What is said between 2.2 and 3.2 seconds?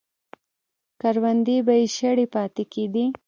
پاتې کېدې.